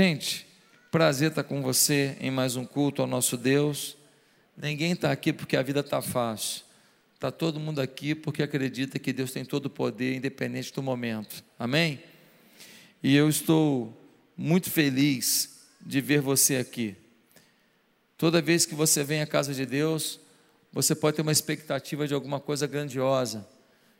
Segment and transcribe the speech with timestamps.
[0.00, 0.46] Gente,
[0.92, 3.96] prazer estar com você em mais um culto ao nosso Deus.
[4.56, 6.62] Ninguém está aqui porque a vida está fácil.
[7.16, 11.42] Está todo mundo aqui porque acredita que Deus tem todo o poder, independente do momento.
[11.58, 12.00] Amém?
[13.02, 13.92] E eu estou
[14.36, 16.94] muito feliz de ver você aqui.
[18.16, 20.20] Toda vez que você vem à casa de Deus,
[20.72, 23.44] você pode ter uma expectativa de alguma coisa grandiosa,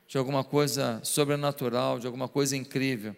[0.06, 3.16] de alguma coisa sobrenatural, de alguma coisa incrível.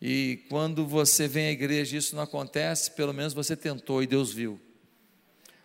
[0.00, 4.06] E quando você vem à igreja e isso não acontece, pelo menos você tentou e
[4.06, 4.60] Deus viu.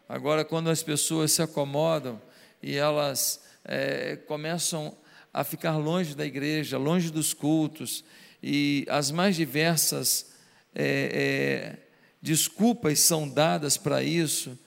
[0.07, 2.21] Agora, quando as pessoas se acomodam
[2.61, 4.95] e elas é, começam
[5.33, 8.03] a ficar longe da igreja, longe dos cultos,
[8.43, 10.33] e as mais diversas
[10.73, 11.77] é, é,
[12.21, 14.57] desculpas são dadas para isso,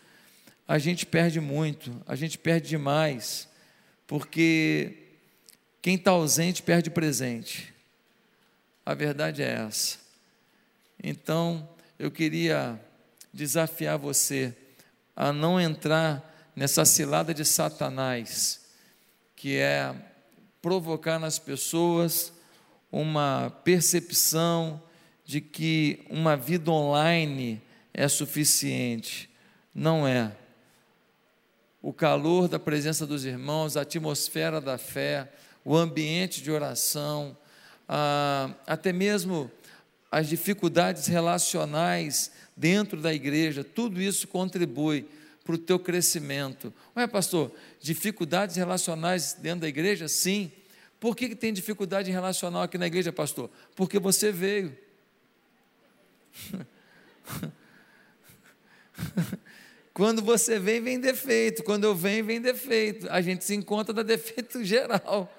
[0.66, 3.48] a gente perde muito, a gente perde demais,
[4.06, 4.96] porque
[5.82, 7.73] quem está ausente perde presente.
[8.84, 9.98] A verdade é essa.
[11.02, 11.68] Então,
[11.98, 12.78] eu queria
[13.32, 14.54] desafiar você
[15.16, 18.66] a não entrar nessa cilada de Satanás,
[19.34, 19.94] que é
[20.60, 22.32] provocar nas pessoas
[22.90, 24.82] uma percepção
[25.24, 27.60] de que uma vida online
[27.92, 29.30] é suficiente.
[29.74, 30.32] Não é.
[31.82, 35.30] O calor da presença dos irmãos, a atmosfera da fé,
[35.64, 37.36] o ambiente de oração,
[38.66, 39.50] até mesmo
[40.10, 45.06] as dificuldades relacionais dentro da igreja, tudo isso contribui
[45.44, 46.72] para o teu crescimento.
[46.96, 50.08] Ué, pastor, dificuldades relacionais dentro da igreja?
[50.08, 50.50] Sim.
[50.98, 53.50] Por que, que tem dificuldade relacional aqui na igreja, pastor?
[53.76, 54.74] Porque você veio.
[59.92, 61.62] Quando você vem, vem defeito.
[61.62, 63.06] Quando eu venho, vem defeito.
[63.10, 65.30] A gente se encontra da defeito geral.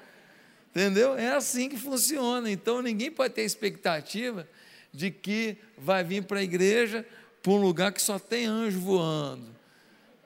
[0.75, 1.17] Entendeu?
[1.17, 2.51] É assim que funciona.
[2.51, 4.45] Então ninguém pode ter expectativa
[4.93, 7.05] de que vai vir para a igreja
[7.41, 9.55] para um lugar que só tem anjo voando.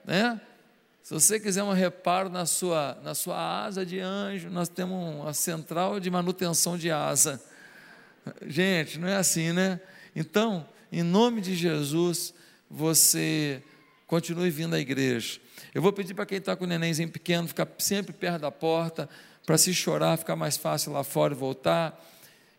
[0.03, 0.41] Né?
[1.03, 5.33] Se você quiser um reparo na sua, na sua asa de anjo, nós temos uma
[5.33, 7.39] central de manutenção de asa.
[8.47, 9.79] Gente, não é assim, né?
[10.15, 12.33] Então, em nome de Jesus,
[12.69, 13.61] você
[14.07, 15.39] continue vindo à igreja.
[15.73, 19.07] Eu vou pedir para quem está com o nenenzinho pequeno ficar sempre perto da porta
[19.49, 21.99] para se chorar ficar mais fácil lá fora e voltar.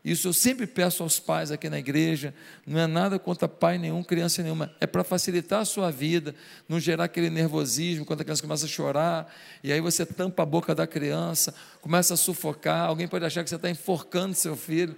[0.04, 2.34] Isso eu sempre peço aos pais aqui na igreja,
[2.66, 6.34] não é nada contra pai nenhum, criança nenhuma, é para facilitar a sua vida,
[6.68, 10.46] não gerar aquele nervosismo quando a criança começa a chorar, e aí você tampa a
[10.46, 14.96] boca da criança, começa a sufocar, alguém pode achar que você está enforcando seu filho,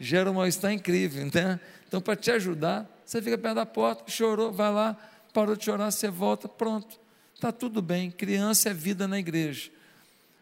[0.00, 1.60] gera um mal-estar incrível, né?
[1.86, 4.96] Então, para te ajudar, você fica perto da porta, chorou, vai lá,
[5.32, 6.98] parou de chorar, você volta, pronto,
[7.32, 9.77] está tudo bem, criança é vida na igreja.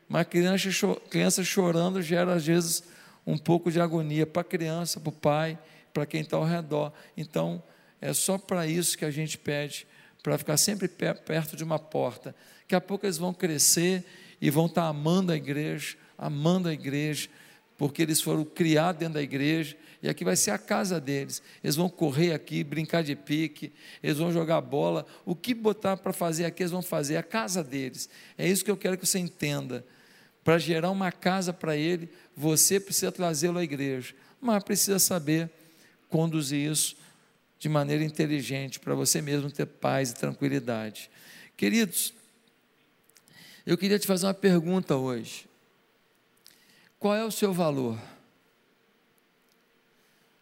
[0.09, 0.69] Mas criança,
[1.11, 2.85] criança chorando gera, às vezes,
[3.27, 5.59] um pouco de agonia para a criança, para o pai,
[5.93, 6.93] para quem está ao redor.
[7.17, 7.63] Então,
[8.01, 9.87] é só para isso que a gente pede,
[10.23, 12.35] para ficar sempre perto de uma porta.
[12.61, 14.05] Daqui a pouco eles vão crescer
[14.41, 17.29] e vão estar tá amando a igreja, amando a igreja,
[17.77, 21.43] porque eles foram criados dentro da igreja, e aqui vai ser a casa deles.
[21.65, 25.05] Eles vão correr aqui, brincar de pique, eles vão jogar bola.
[25.25, 28.09] O que botar para fazer aqui, eles vão fazer, a casa deles.
[28.39, 29.85] É isso que eu quero que você entenda
[30.47, 35.51] para gerar uma casa para ele, você precisa trazê-lo à igreja, mas precisa saber
[36.09, 36.97] conduzir isso
[37.59, 41.11] de maneira inteligente, para você mesmo ter paz e tranquilidade.
[41.57, 42.15] Queridos,
[43.67, 45.49] eu queria te fazer uma pergunta hoje.
[46.97, 47.99] Qual é o seu valor?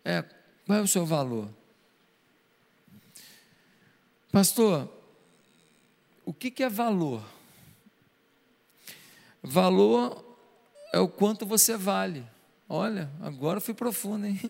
[0.05, 0.23] É,
[0.67, 1.49] qual é o seu valor?
[4.31, 4.87] Pastor,
[6.27, 7.25] o que, que é valor?
[9.47, 10.25] Valor
[10.91, 12.27] é o quanto você vale.
[12.67, 14.41] Olha, agora fui profundo, hein?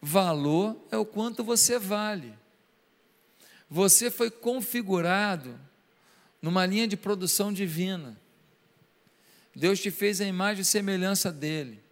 [0.00, 2.32] Valor é o quanto você vale.
[3.68, 5.60] Você foi configurado
[6.40, 8.18] numa linha de produção divina.
[9.54, 11.82] Deus te fez a imagem e semelhança dele.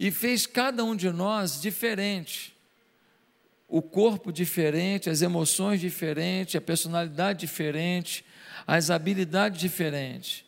[0.00, 2.57] E fez cada um de nós diferente
[3.68, 8.24] o corpo diferente, as emoções diferentes, a personalidade diferente,
[8.66, 10.42] as habilidades diferentes.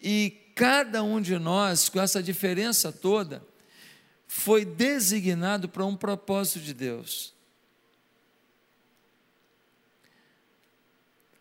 [0.00, 3.44] E cada um de nós, com essa diferença toda,
[4.28, 7.34] foi designado para um propósito de Deus.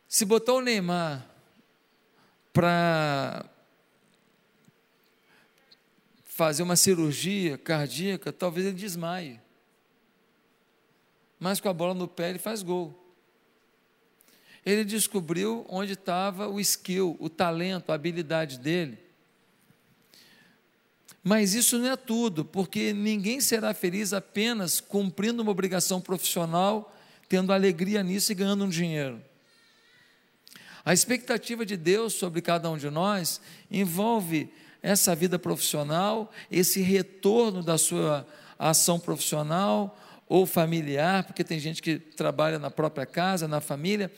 [0.08, 1.28] Se botar o Neymar
[2.52, 3.46] para
[6.26, 9.40] fazer uma cirurgia cardíaca, talvez ele desmaie
[11.44, 12.98] mas com a bola no pé ele faz gol.
[14.66, 18.98] Ele descobriu onde estava o skill, o talento, a habilidade dele.
[21.22, 26.96] Mas isso não é tudo, porque ninguém será feliz apenas cumprindo uma obrigação profissional,
[27.28, 29.22] tendo alegria nisso e ganhando um dinheiro.
[30.86, 34.50] A expectativa de Deus sobre cada um de nós envolve
[34.82, 38.26] essa vida profissional, esse retorno da sua
[38.58, 44.12] ação profissional ou familiar, porque tem gente que trabalha na própria casa, na família,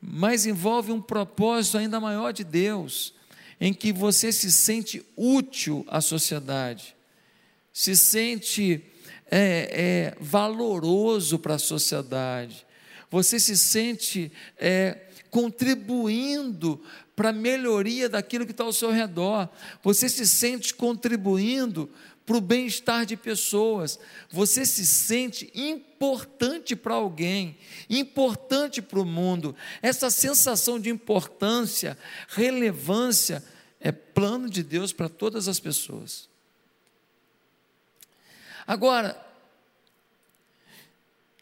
[0.00, 3.14] mas envolve um propósito ainda maior de Deus,
[3.60, 6.96] em que você se sente útil à sociedade,
[7.72, 8.82] se sente
[9.30, 12.66] é, é, valoroso para a sociedade,
[13.10, 14.96] você se sente é,
[15.30, 16.82] contribuindo
[17.14, 19.48] para a melhoria daquilo que está ao seu redor,
[19.82, 21.90] você se sente contribuindo
[22.24, 23.98] para o bem-estar de pessoas,
[24.30, 27.58] você se sente importante para alguém,
[27.88, 29.56] importante para o mundo.
[29.82, 33.42] Essa sensação de importância, relevância,
[33.80, 36.28] é plano de Deus para todas as pessoas.
[38.66, 39.20] Agora,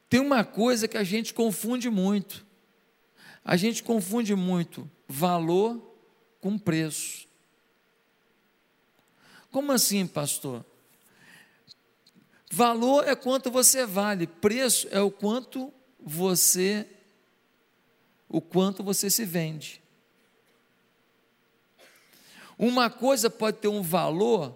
[0.09, 2.47] tem uma coisa que a gente confunde muito.
[3.45, 5.95] A gente confunde muito valor
[6.41, 7.28] com preço.
[9.51, 10.65] Como assim, pastor?
[12.51, 16.87] Valor é quanto você vale, preço é o quanto você
[18.29, 19.83] o quanto você se vende.
[22.59, 24.55] Uma coisa pode ter um valor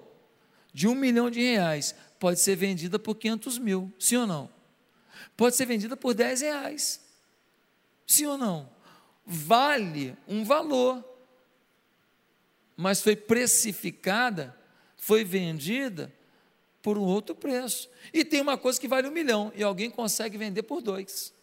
[0.75, 4.51] de um milhão de reais, pode ser vendida por 500 mil, sim ou não?
[5.37, 7.01] Pode ser vendida por 10 reais,
[8.07, 8.69] sim ou não?
[9.25, 11.03] Vale um valor,
[12.77, 14.57] mas foi precificada,
[15.03, 16.13] foi vendida
[16.81, 17.91] por um outro preço.
[18.15, 21.35] E tem uma coisa que vale um milhão e alguém consegue vender por dois.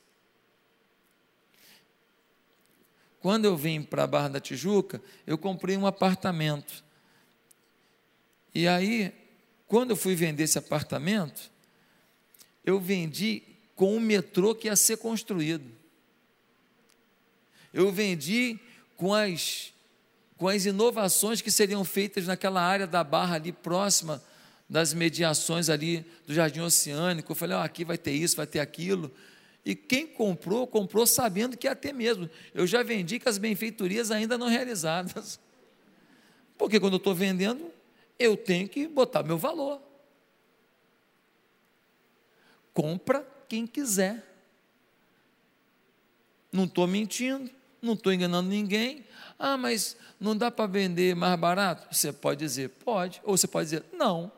[3.19, 6.85] Quando eu vim para a Barra da Tijuca, eu comprei um apartamento.
[8.55, 9.13] E aí,
[9.67, 11.51] quando eu fui vender esse apartamento,
[12.65, 13.43] eu vendi
[13.75, 15.69] com um metrô que ia ser construído.
[17.73, 18.57] Eu vendi
[18.95, 19.73] com as,
[20.39, 24.23] com as inovações que seriam feitas naquela área da Barra ali próxima
[24.69, 27.33] das mediações ali do Jardim Oceânico.
[27.33, 29.11] Eu falei, oh, aqui vai ter isso, vai ter aquilo.
[29.65, 32.29] E quem comprou, comprou sabendo que ia ter mesmo.
[32.53, 35.37] Eu já vendi com as benfeitorias ainda não realizadas.
[36.57, 37.69] Porque quando eu estou vendendo,
[38.17, 39.81] eu tenho que botar meu valor.
[42.73, 44.25] Compra quem quiser.
[46.49, 49.05] Não estou mentindo, não estou enganando ninguém.
[49.37, 51.93] Ah, mas não dá para vender mais barato?
[51.93, 53.21] Você pode dizer, pode.
[53.23, 54.31] Ou você pode dizer, não.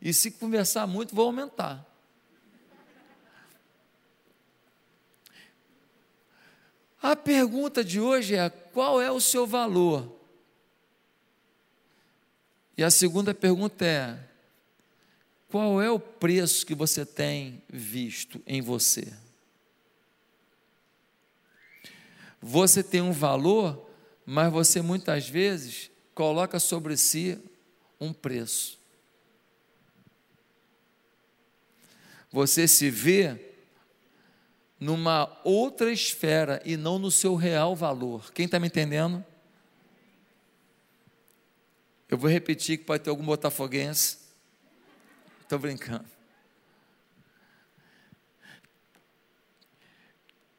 [0.00, 1.84] E se conversar muito, vou aumentar.
[7.02, 10.12] A pergunta de hoje é: qual é o seu valor?
[12.76, 14.18] E a segunda pergunta é:
[15.48, 19.12] qual é o preço que você tem visto em você?
[22.48, 23.90] Você tem um valor,
[24.24, 27.36] mas você muitas vezes coloca sobre si
[28.00, 28.78] um preço.
[32.30, 33.52] Você se vê
[34.78, 38.32] numa outra esfera e não no seu real valor.
[38.32, 39.24] Quem está me entendendo?
[42.08, 44.18] Eu vou repetir que pode ter algum botafoguense.
[45.42, 46.06] Estou brincando.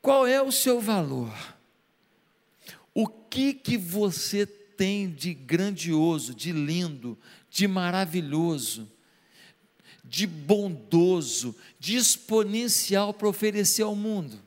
[0.01, 1.56] Qual é o seu valor?
[2.99, 7.15] O que que você tem de grandioso, de lindo,
[7.47, 8.91] de maravilhoso?
[10.03, 14.41] de bondoso, de exponencial para oferecer ao mundo?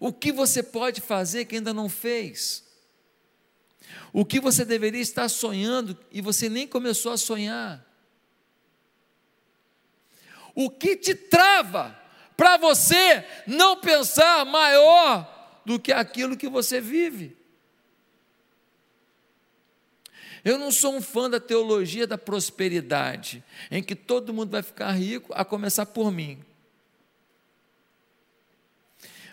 [0.00, 2.64] O que você pode fazer que ainda não fez?
[4.12, 7.86] O que você deveria estar sonhando e você nem começou a sonhar?
[10.52, 11.96] O que te trava
[12.36, 15.39] para você não pensar maior
[15.70, 17.36] do que aquilo que você vive?
[20.44, 24.90] Eu não sou um fã da teologia da prosperidade, em que todo mundo vai ficar
[24.92, 26.42] rico, a começar por mim.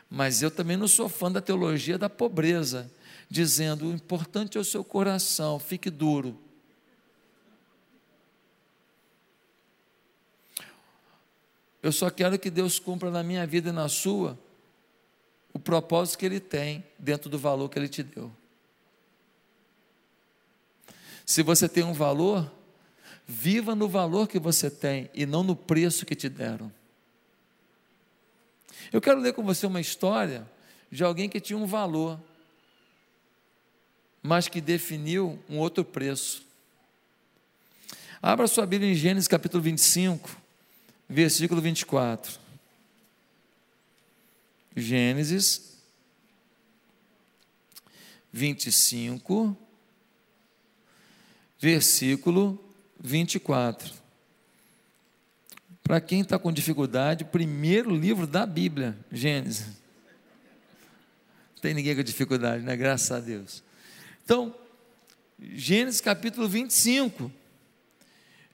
[0.08, 2.92] Mas eu também não sou fã da teologia da pobreza,
[3.28, 6.40] dizendo: o importante é o seu coração, fique duro.
[11.82, 14.38] Eu só quero que Deus cumpra na minha vida e na sua
[15.68, 18.32] propósito que Ele tem dentro do valor que Ele te deu.
[21.26, 22.50] Se você tem um valor,
[23.28, 26.72] viva no valor que você tem e não no preço que te deram.
[28.94, 30.50] Eu quero ler com você uma história
[30.90, 32.18] de alguém que tinha um valor,
[34.24, 36.46] mas que definiu um outro preço.
[38.22, 40.30] Abra sua Bíblia em Gênesis capítulo 25,
[41.10, 42.47] versículo 24.
[44.80, 45.76] Gênesis
[48.32, 49.58] 25,
[51.60, 52.64] versículo
[53.00, 53.92] 24.
[55.82, 59.66] Para quem está com dificuldade, primeiro livro da Bíblia, Gênesis.
[61.56, 62.76] Não tem ninguém com dificuldade, né?
[62.76, 63.64] Graças a Deus.
[64.24, 64.56] Então,
[65.40, 67.32] Gênesis capítulo 25,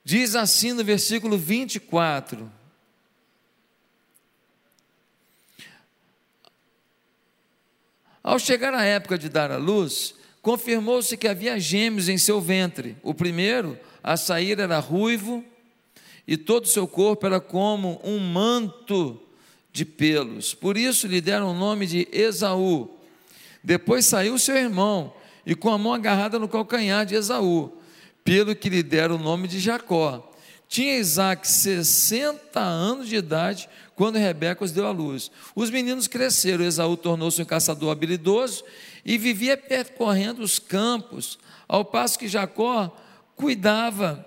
[0.02, 2.50] diz assim no versículo 24:
[8.24, 12.96] Ao chegar a época de dar à luz, confirmou-se que havia gêmeos em seu ventre.
[13.02, 15.44] O primeiro a sair era ruivo,
[16.26, 19.20] e todo o seu corpo era como um manto
[19.70, 20.54] de pelos.
[20.54, 22.96] Por isso lhe deram o nome de Esaú.
[23.62, 25.12] Depois saiu seu irmão,
[25.44, 27.76] e com a mão agarrada no calcanhar de Esaú,
[28.24, 30.32] pelo que lhe deram o nome de Jacó.
[30.68, 35.30] Tinha Isaac 60 anos de idade quando Rebeca os deu à luz.
[35.54, 38.64] Os meninos cresceram, Esaú tornou-se um caçador habilidoso
[39.04, 42.96] e vivia percorrendo os campos, ao passo que Jacó
[43.36, 44.24] cuidava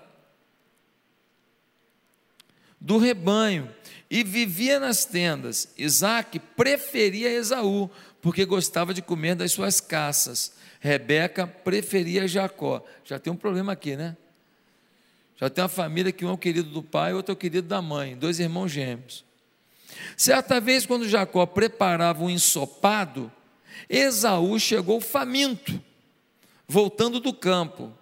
[2.80, 3.70] do rebanho
[4.10, 5.74] e vivia nas tendas.
[5.78, 7.90] Isaac preferia Esaú,
[8.22, 10.54] porque gostava de comer das suas caças.
[10.80, 12.86] Rebeca preferia Jacó.
[13.04, 14.16] Já tem um problema aqui, né?
[15.40, 17.68] Já tem uma família que um é o querido do pai, outro é o querido
[17.68, 19.24] da mãe, dois irmãos gêmeos.
[20.16, 23.32] Certa vez, quando Jacó preparava um ensopado,
[23.88, 25.80] Esaú chegou faminto,
[26.68, 27.94] voltando do campo,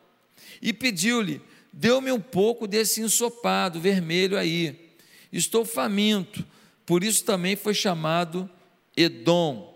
[0.61, 4.93] e pediu-lhe: Deu-me um pouco desse ensopado vermelho aí.
[5.31, 6.45] Estou faminto.
[6.85, 8.49] Por isso também foi chamado
[8.95, 9.75] Edom.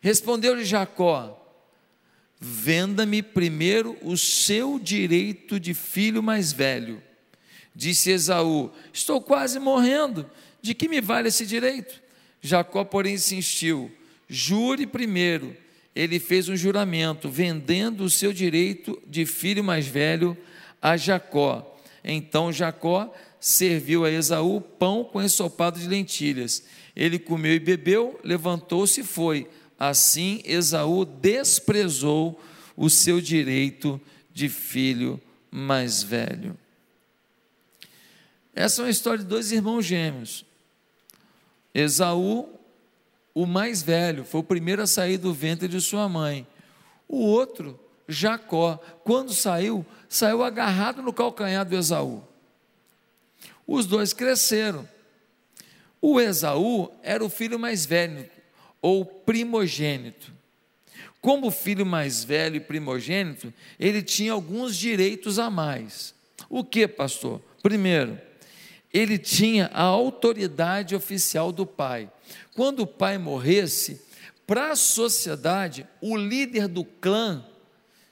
[0.00, 1.41] Respondeu-lhe Jacó:
[2.44, 7.00] Venda-me primeiro o seu direito de filho mais velho.
[7.72, 10.28] Disse Esaú: Estou quase morrendo.
[10.60, 12.02] De que me vale esse direito?
[12.40, 13.92] Jacó, porém, insistiu:
[14.28, 15.56] Jure primeiro.
[15.94, 20.36] Ele fez um juramento, vendendo o seu direito de filho mais velho
[20.80, 21.78] a Jacó.
[22.02, 26.64] Então Jacó serviu a Esaú pão com ensopado de lentilhas.
[26.96, 29.48] Ele comeu e bebeu, levantou-se e foi.
[29.82, 32.40] Assim Esaú desprezou
[32.76, 34.00] o seu direito
[34.32, 35.20] de filho
[35.50, 36.56] mais velho.
[38.54, 40.44] Essa é uma história de dois irmãos gêmeos.
[41.74, 42.48] Esaú,
[43.34, 46.46] o mais velho, foi o primeiro a sair do ventre de sua mãe.
[47.08, 52.22] O outro, Jacó, quando saiu, saiu agarrado no calcanhar do Esaú.
[53.66, 54.88] Os dois cresceram.
[56.00, 58.30] O Esaú era o filho mais velho,
[58.82, 60.32] ou primogênito.
[61.20, 66.12] Como filho mais velho e primogênito, ele tinha alguns direitos a mais.
[66.50, 67.40] O que, pastor?
[67.62, 68.20] Primeiro,
[68.92, 72.10] ele tinha a autoridade oficial do pai.
[72.54, 74.02] Quando o pai morresse,
[74.44, 77.46] para a sociedade, o líder do clã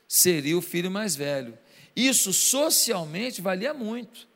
[0.06, 1.58] seria o filho mais velho.
[1.94, 4.29] Isso socialmente valia muito.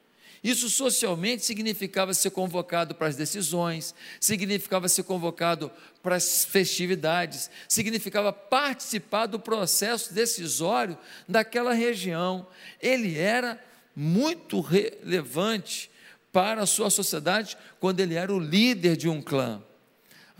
[0.44, 5.72] Isso socialmente significava ser convocado para as decisões, significava ser convocado
[6.02, 12.46] para as festividades, significava participar do processo decisório daquela região.
[12.78, 13.58] Ele era
[13.96, 15.90] muito relevante
[16.30, 19.62] para a sua sociedade quando ele era o líder de um clã.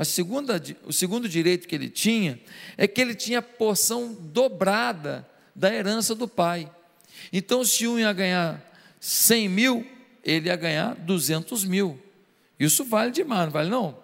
[0.05, 2.39] Segunda, o segundo direito que ele tinha
[2.77, 6.71] é que ele tinha porção dobrada da herança do pai.
[7.33, 8.61] Então, se um ia ganhar
[9.01, 9.94] 100 mil,
[10.25, 12.01] ele ia ganhar 200 mil.
[12.59, 13.99] Isso vale demais, não vale não?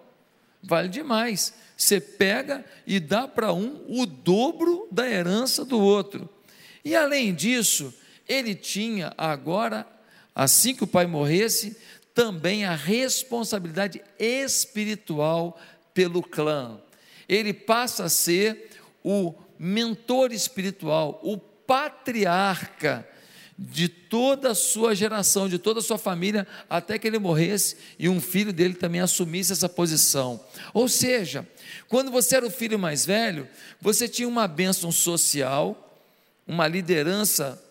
[0.62, 1.54] Vale demais.
[1.76, 6.28] Você pega e dá para um o dobro da herança do outro.
[6.84, 7.94] E além disso,
[8.28, 9.86] ele tinha agora,
[10.34, 11.76] assim que o pai morresse,
[12.14, 15.58] também a responsabilidade espiritual
[15.94, 16.78] pelo clã.
[17.28, 18.70] Ele passa a ser
[19.02, 23.08] o mentor espiritual, o patriarca
[23.62, 28.08] de toda a sua geração, de toda a sua família, até que ele morresse e
[28.08, 30.40] um filho dele também assumisse essa posição.
[30.72, 31.46] Ou seja,
[31.86, 33.46] quando você era o filho mais velho,
[33.78, 35.94] você tinha uma bênção social,
[36.46, 37.62] uma liderança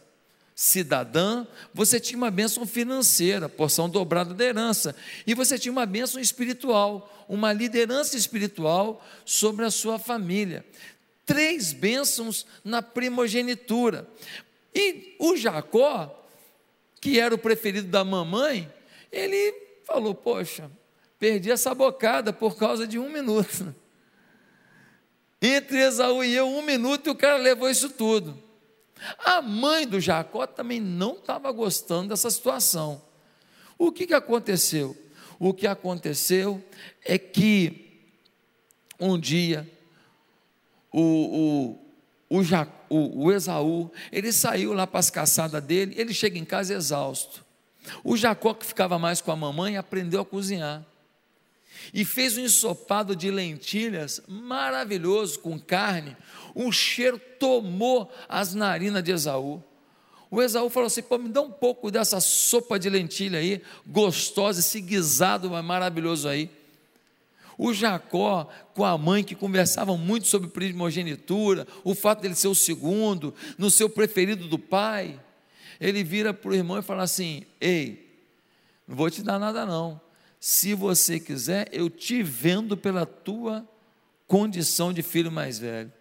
[0.54, 6.22] cidadã, você tinha uma bênção financeira, porção dobrada da herança, e você tinha uma bênção
[6.22, 10.64] espiritual, uma liderança espiritual sobre a sua família.
[11.26, 14.08] Três bênçãos na primogenitura.
[14.74, 16.26] E o Jacó,
[17.02, 18.72] que era o preferido da mamãe,
[19.12, 19.54] ele
[19.86, 20.70] falou: Poxa,
[21.18, 23.74] perdi essa bocada por causa de um minuto.
[25.42, 28.38] Entre Esaú e eu, um minuto, e o cara levou isso tudo.
[29.20, 33.02] A mãe do Jacó também não estava gostando dessa situação.
[33.78, 34.98] O que, que aconteceu?
[35.40, 36.62] O que aconteceu
[37.06, 38.04] é que
[39.00, 39.66] um dia
[40.92, 41.78] o,
[42.30, 42.44] o, o,
[42.90, 47.46] o, o Esaú, ele saiu lá para as caçadas dele, ele chega em casa exausto.
[48.04, 50.86] O Jacó, que ficava mais com a mamãe, aprendeu a cozinhar.
[51.94, 56.16] E fez um ensopado de lentilhas maravilhoso, com carne.
[56.56, 59.64] Um cheiro tomou as narinas de Esaú.
[60.30, 64.60] O Esaú falou assim: pô, me dá um pouco dessa sopa de lentilha aí, gostosa,
[64.60, 66.52] esse guisado maravilhoso aí.
[67.62, 72.56] O Jacó, com a mãe, que conversavam muito sobre primogenitura, o fato dele ser o
[72.56, 75.20] segundo, no seu preferido do pai,
[75.78, 78.24] ele vira para o irmão e fala assim: Ei,
[78.88, 80.00] não vou te dar nada não.
[80.40, 83.68] Se você quiser, eu te vendo pela tua
[84.26, 85.92] condição de filho mais velho.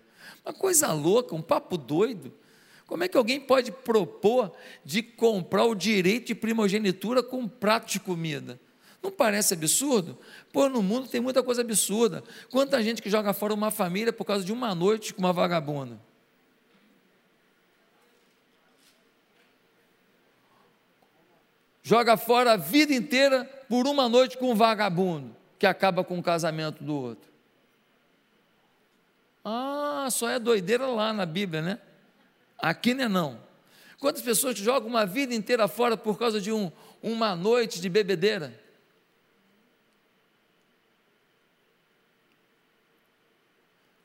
[0.47, 2.33] Uma coisa louca, um papo doido.
[2.87, 4.53] Como é que alguém pode propor
[4.85, 8.61] de comprar o direito de primogenitura com um prato de comida?
[9.03, 10.19] Não parece absurdo?
[10.53, 12.23] Pô, no mundo tem muita coisa absurda.
[12.51, 15.99] Quanta gente que joga fora uma família por causa de uma noite com uma vagabunda?
[21.83, 26.23] Joga fora a vida inteira por uma noite com um vagabundo que acaba com o
[26.23, 27.29] casamento do outro.
[29.45, 31.79] Ah, só é doideira lá na Bíblia, né?
[32.59, 33.41] Aqui não é não.
[33.99, 36.71] Quantas pessoas jogam uma vida inteira fora por causa de um,
[37.03, 38.68] uma noite de bebedeira?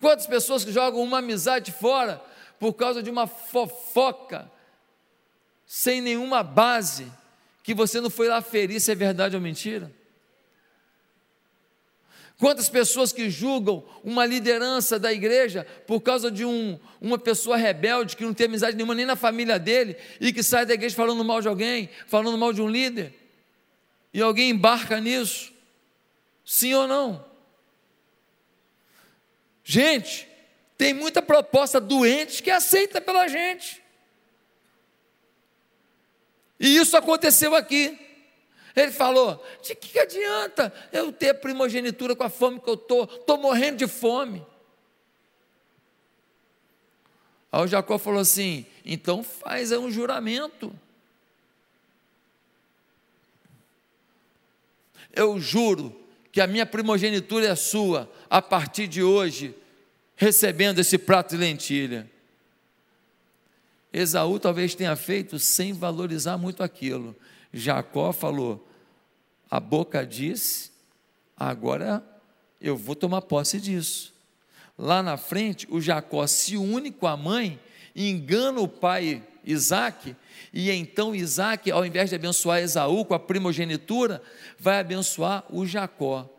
[0.04, 2.22] Quantas pessoas que jogam uma amizade fora
[2.60, 4.52] por causa de uma fofoca,
[5.66, 7.10] sem nenhuma base,
[7.64, 9.90] que você não foi lá ferir se é verdade ou mentira?
[12.38, 18.18] Quantas pessoas que julgam uma liderança da igreja por causa de um, uma pessoa rebelde
[18.18, 21.24] que não tem amizade nenhuma nem na família dele e que sai da igreja falando
[21.24, 23.14] mal de alguém, falando mal de um líder,
[24.14, 25.54] e alguém embarca nisso?
[26.44, 27.33] Sim ou não?
[29.64, 30.28] Gente,
[30.78, 33.82] tem muita proposta doente que é aceita pela gente.
[36.60, 37.98] E isso aconteceu aqui.
[38.76, 43.06] Ele falou: de que adianta eu ter primogenitura com a fome que eu estou?
[43.06, 44.46] Estou morrendo de fome.
[47.52, 50.74] Aí o Jacó falou assim: então faz um juramento.
[55.16, 56.03] Eu juro
[56.34, 59.56] que a minha primogenitura é sua a partir de hoje,
[60.16, 62.10] recebendo esse prato de lentilha.
[63.94, 67.16] Esaú talvez tenha feito sem valorizar muito aquilo.
[67.54, 68.68] Jacó falou:
[69.48, 70.72] a boca disse,
[71.38, 72.04] agora
[72.60, 74.12] eu vou tomar posse disso.
[74.76, 77.60] Lá na frente, o Jacó se une com a mãe,
[77.96, 80.16] engana o pai Isaac,
[80.54, 84.22] e então Isaac, ao invés de abençoar Esaú com a primogenitura,
[84.60, 86.30] vai abençoar o Jacó.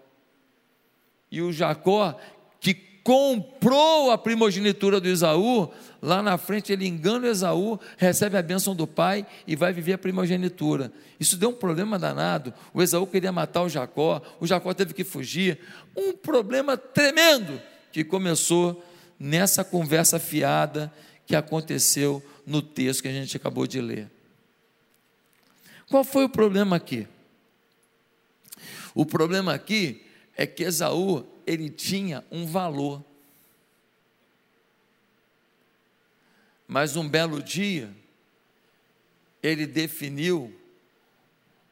[1.30, 2.18] E o Jacó,
[2.60, 8.42] que comprou a primogenitura do Esaú, lá na frente ele engana o Esaú, recebe a
[8.42, 10.90] bênção do pai e vai viver a primogenitura.
[11.20, 12.54] Isso deu um problema danado.
[12.72, 15.58] O Esaú queria matar o Jacó, o Jacó teve que fugir.
[15.94, 17.60] Um problema tremendo
[17.92, 18.82] que começou
[19.18, 20.92] nessa conversa fiada
[21.26, 24.10] que aconteceu no texto que a gente acabou de ler.
[25.88, 27.06] Qual foi o problema aqui?
[28.94, 30.04] O problema aqui
[30.36, 33.04] é que Esaú ele tinha um valor.
[36.66, 37.90] Mas um belo dia,
[39.42, 40.54] ele definiu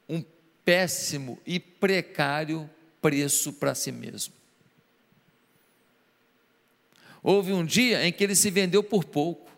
[0.08, 0.22] um
[0.64, 2.68] péssimo e precário
[3.00, 4.41] preço para si mesmo.
[7.22, 9.50] Houve um dia em que ele se vendeu por pouco.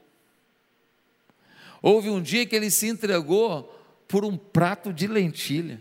[1.80, 3.70] Houve um dia que ele se entregou
[4.06, 5.80] por um prato de lentilha.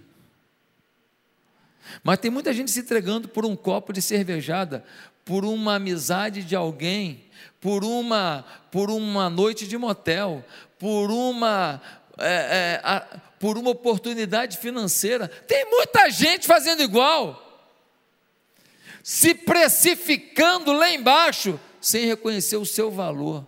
[2.04, 4.84] Mas tem muita gente se entregando por um copo de cervejada,
[5.26, 7.26] por uma amizade de alguém,
[7.60, 10.44] por uma, por uma noite de motel,
[10.80, 11.82] por uma,
[12.18, 13.00] é, é, a,
[13.40, 15.28] por uma oportunidade financeira.
[15.28, 17.70] Tem muita gente fazendo igual,
[19.02, 23.46] se precificando lá embaixo, sem reconhecer o seu valor,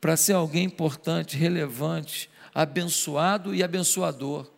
[0.00, 4.50] para ser alguém importante, relevante, abençoado e abençoador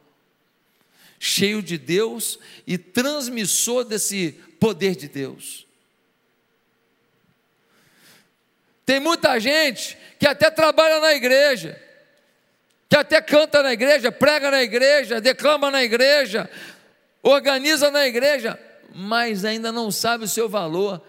[1.25, 5.65] cheio de Deus e transmissor desse poder de Deus.
[8.85, 11.81] Tem muita gente que até trabalha na igreja,
[12.89, 16.51] que até canta na igreja, prega na igreja, declama na igreja,
[17.23, 18.59] organiza na igreja,
[18.93, 21.01] mas ainda não sabe o seu valor.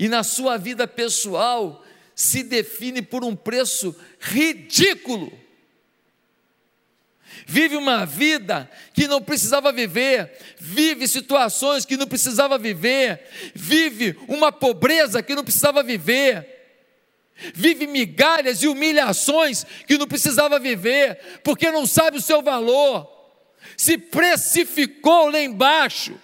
[0.00, 1.84] E na sua vida pessoal
[2.14, 5.30] se define por um preço ridículo.
[7.46, 13.20] Vive uma vida que não precisava viver, vive situações que não precisava viver,
[13.54, 16.56] vive uma pobreza que não precisava viver
[17.54, 23.08] vive migalhas e humilhações que não precisava viver, porque não sabe o seu valor,
[23.78, 26.20] se precificou lá embaixo.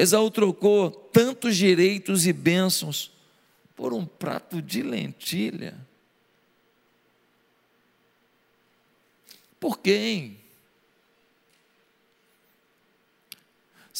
[0.00, 3.12] Esaú trocou tantos direitos e bênçãos
[3.76, 5.76] por um prato de lentilha.
[9.58, 10.40] Por quem?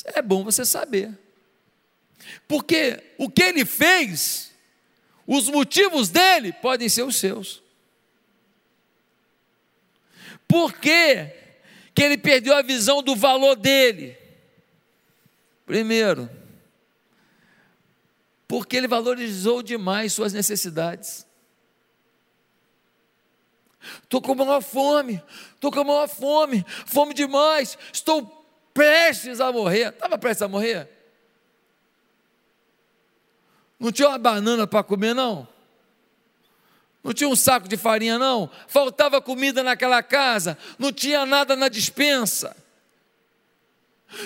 [0.06, 1.12] É bom você saber.
[2.48, 4.52] Porque o que ele fez,
[5.26, 7.62] os motivos dele podem ser os seus.
[10.48, 11.30] Por que,
[11.94, 14.19] que ele perdeu a visão do valor dele?
[15.70, 16.28] Primeiro,
[18.48, 21.24] porque ele valorizou demais suas necessidades.
[24.02, 25.22] Estou com maior fome,
[25.54, 29.90] estou com maior fome, fome demais, estou prestes a morrer.
[29.90, 30.88] Estava prestes a morrer?
[33.78, 35.46] Não tinha uma banana para comer, não?
[37.04, 38.50] Não tinha um saco de farinha, não?
[38.66, 42.56] Faltava comida naquela casa, não tinha nada na dispensa.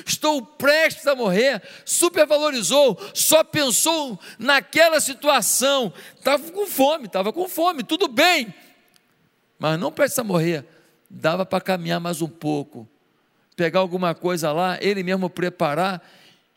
[0.06, 5.92] Estou prestes a morrer, supervalorizou, só pensou naquela situação.
[6.16, 8.52] Estava com fome, estava com fome, tudo bem,
[9.58, 10.64] mas não prestes a morrer.
[11.08, 12.88] Dava para caminhar mais um pouco,
[13.54, 16.02] pegar alguma coisa lá, ele mesmo preparar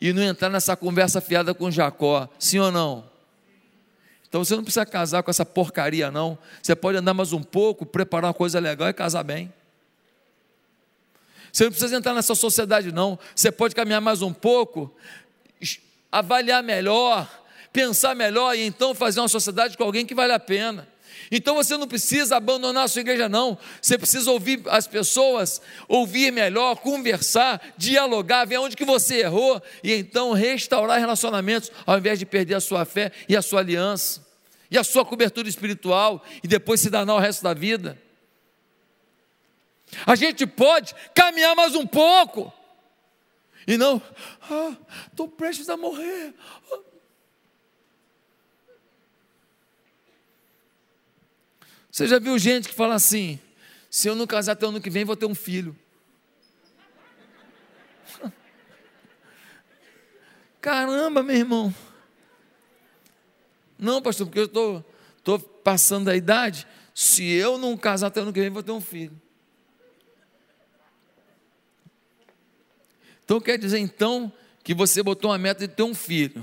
[0.00, 3.04] e não entrar nessa conversa fiada com Jacó, sim ou não?
[4.28, 6.38] Então você não precisa casar com essa porcaria, não.
[6.62, 9.52] Você pode andar mais um pouco, preparar uma coisa legal e casar bem.
[11.58, 13.18] Você não precisa entrar nessa sociedade, não.
[13.34, 14.94] Você pode caminhar mais um pouco,
[16.12, 17.28] avaliar melhor,
[17.72, 20.86] pensar melhor e então fazer uma sociedade com alguém que vale a pena.
[21.32, 23.58] Então você não precisa abandonar a sua igreja, não.
[23.82, 29.92] Você precisa ouvir as pessoas, ouvir melhor, conversar, dialogar, ver onde que você errou e
[29.92, 34.24] então restaurar relacionamentos, ao invés de perder a sua fé e a sua aliança,
[34.70, 37.98] e a sua cobertura espiritual, e depois se danar o resto da vida.
[40.06, 42.52] A gente pode caminhar mais um pouco.
[43.66, 44.02] E não,
[45.10, 46.34] estou ah, prestes a morrer.
[51.90, 53.38] Você já viu gente que fala assim:
[53.90, 55.76] se eu não casar até o ano que vem, vou ter um filho.
[60.60, 61.74] Caramba, meu irmão.
[63.78, 64.82] Não, pastor, porque eu estou
[65.22, 66.66] tô, tô passando a idade.
[66.94, 69.20] Se eu não casar até o ano que vem, vou ter um filho.
[73.28, 74.32] Então quer dizer então
[74.64, 76.42] que você botou uma meta de ter um filho.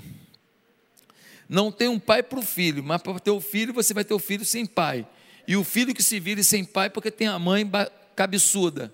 [1.50, 4.14] Não tem um pai para o filho, mas para ter o filho você vai ter
[4.14, 5.08] o filho sem pai
[5.48, 7.68] e o filho que se vire sem pai porque tem a mãe
[8.16, 8.94] cabeçuda.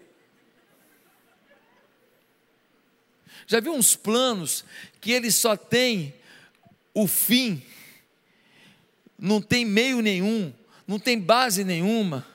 [3.45, 4.63] Já viu uns planos
[5.01, 6.13] que ele só tem
[6.93, 7.61] o fim,
[9.19, 10.53] não tem meio nenhum,
[10.87, 12.25] não tem base nenhuma.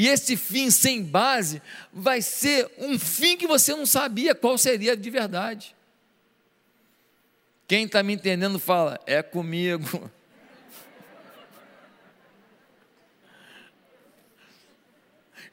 [0.00, 1.60] E esse fim sem base
[1.92, 5.76] vai ser um fim que você não sabia qual seria de verdade.
[7.68, 10.10] Quem está me entendendo fala, é comigo.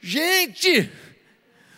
[0.00, 0.90] Gente,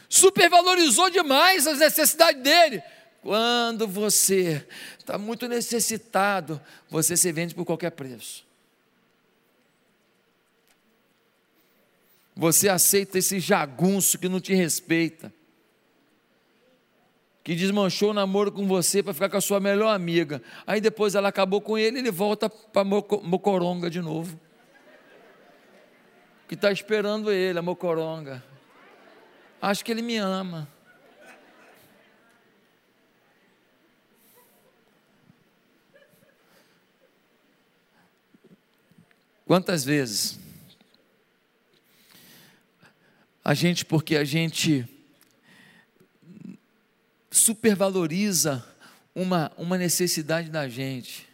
[0.08, 2.80] supervalorizou demais as necessidades dele.
[3.20, 4.64] Quando você
[4.96, 8.48] está muito necessitado, você se vende por qualquer preço.
[12.34, 15.32] Você aceita esse jagunço que não te respeita,
[17.44, 20.42] que desmanchou o namoro com você para ficar com a sua melhor amiga.
[20.66, 24.38] Aí depois ela acabou com ele, ele volta para Mocoronga de novo
[26.50, 28.42] que está esperando ele, a mocoronga.
[29.62, 30.66] Acho que ele me ama.
[39.46, 40.39] Quantas vezes
[43.50, 44.86] a gente, porque a gente
[47.32, 48.64] supervaloriza
[49.12, 51.26] uma, uma necessidade da gente,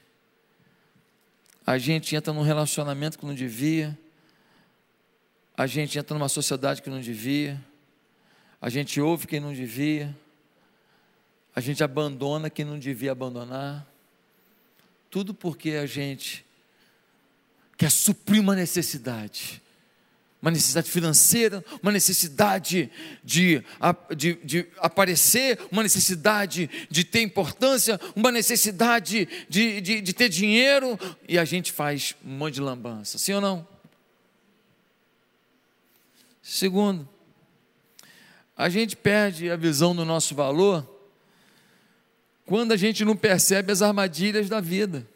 [1.67, 3.99] a gente entra num relacionamento que não devia,
[5.55, 7.63] a gente entra numa sociedade que não devia,
[8.63, 10.17] a gente ouve quem não devia,
[11.55, 13.87] a gente abandona quem não devia abandonar,
[15.11, 16.47] tudo porque a gente
[17.77, 19.61] quer suprir uma necessidade,
[20.41, 22.91] uma necessidade financeira, uma necessidade
[23.25, 23.63] de,
[24.17, 30.99] de, de, aparecer, uma necessidade de ter importância, uma necessidade de, de, de ter dinheiro,
[31.29, 33.67] e a gente faz um monte de lambança, sim ou não?
[36.43, 37.09] Segundo,
[38.57, 40.89] a gente perde a visão do nosso valor
[42.45, 45.07] quando a gente não percebe as armadilhas da vida.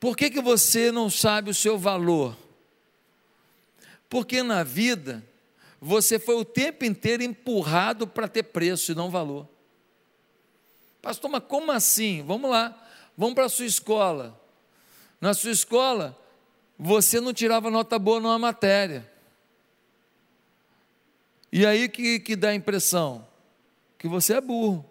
[0.00, 2.34] Por que, que você não sabe o seu valor?
[4.08, 5.22] Porque na vida
[5.78, 9.46] você foi o tempo inteiro empurrado para ter preço e não valor.
[11.02, 12.22] Pastor, mas como assim?
[12.22, 12.76] Vamos lá,
[13.16, 14.38] vamos para a sua escola.
[15.20, 16.18] Na sua escola,
[16.78, 19.10] você não tirava nota boa numa matéria.
[21.52, 23.26] E aí que, que dá a impressão?
[23.98, 24.89] Que você é burro.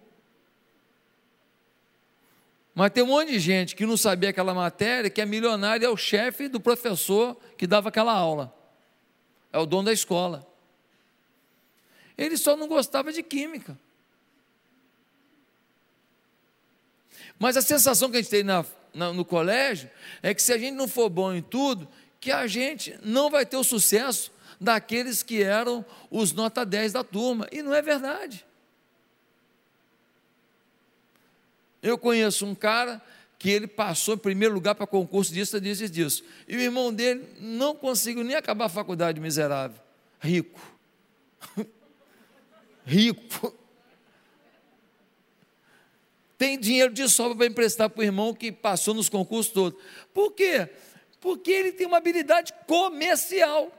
[2.73, 5.89] Mas tem um monte de gente que não sabia aquela matéria, que é milionário, é
[5.89, 8.53] o chefe do professor que dava aquela aula.
[9.51, 10.47] É o dono da escola.
[12.17, 13.77] Ele só não gostava de química.
[17.37, 19.89] Mas a sensação que a gente tem na, na, no colégio
[20.21, 21.87] é que se a gente não for bom em tudo,
[22.19, 27.03] que a gente não vai ter o sucesso daqueles que eram os nota 10 da
[27.03, 27.47] turma.
[27.51, 28.45] E não é verdade.
[31.81, 33.01] Eu conheço um cara
[33.37, 36.23] que ele passou em primeiro lugar para concurso disso, disso e disso.
[36.45, 39.81] E o irmão dele não conseguiu nem acabar a faculdade, miserável.
[40.19, 40.59] Rico.
[42.85, 43.57] Rico.
[46.37, 49.81] Tem dinheiro de sobra para emprestar para o irmão que passou nos concursos todos.
[50.13, 50.69] Por quê?
[51.21, 53.73] Porque ele tem uma habilidade comercial.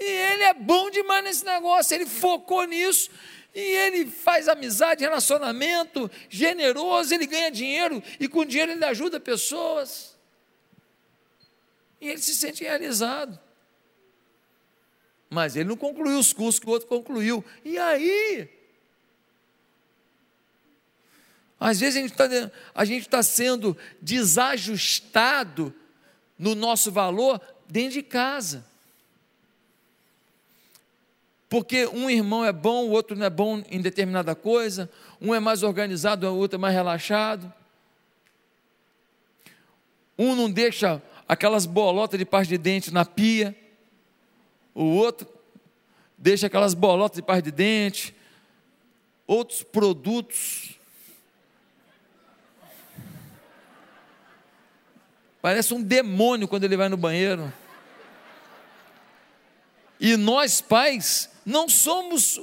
[0.00, 3.10] E ele é bom demais nesse negócio, ele focou nisso
[3.54, 10.16] e ele faz amizade, relacionamento, generoso, ele ganha dinheiro e com dinheiro ele ajuda pessoas.
[12.00, 13.38] E ele se sente realizado.
[15.30, 17.44] Mas ele não concluiu os cursos que o outro concluiu.
[17.64, 18.48] E aí?
[21.58, 21.96] Às vezes
[22.74, 25.72] a gente está tá sendo desajustado
[26.36, 28.66] no nosso valor dentro de casa.
[31.54, 34.90] Porque um irmão é bom, o outro não é bom em determinada coisa,
[35.20, 37.54] um é mais organizado, o outro é mais relaxado.
[40.18, 43.56] Um não deixa aquelas bolotas de parte de dente na pia,
[44.74, 45.28] o outro
[46.18, 48.12] deixa aquelas bolotas de parte de dente,
[49.24, 50.76] outros produtos.
[55.40, 57.52] Parece um demônio quando ele vai no banheiro.
[60.00, 62.40] E nós, pais, não somos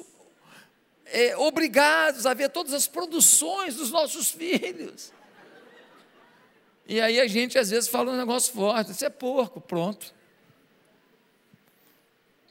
[1.05, 5.11] é, obrigados a ver todas as produções dos nossos filhos.
[6.87, 10.13] E aí a gente às vezes fala um negócio forte, você é porco, pronto.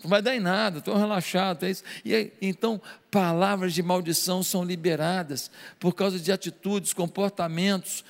[0.03, 1.65] Não vai dar em nada, estou relaxado.
[1.65, 1.85] É isso.
[2.05, 8.03] E aí, então, palavras de maldição são liberadas por causa de atitudes, comportamentos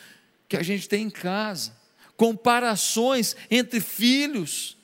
[0.49, 1.73] que a gente tem em casa,
[2.17, 4.77] comparações entre filhos.